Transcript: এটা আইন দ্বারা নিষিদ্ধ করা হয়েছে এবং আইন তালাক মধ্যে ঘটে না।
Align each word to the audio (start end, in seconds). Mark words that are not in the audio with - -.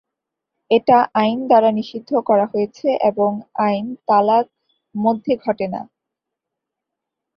এটা 0.71 0.97
আইন 1.15 1.39
দ্বারা 1.47 1.69
নিষিদ্ধ 1.71 2.11
করা 2.29 2.45
হয়েছে 2.45 2.87
এবং 3.09 3.31
আইন 3.59 3.85
তালাক 4.07 4.45
মধ্যে 4.95 5.33
ঘটে 5.45 5.67
না। 5.67 5.81